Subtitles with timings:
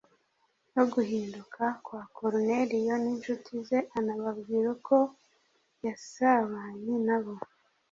[0.73, 4.95] no guhinduka kwa Koruneriyo n’incuti ze anababwira uko
[5.85, 7.33] yasabanye na bo.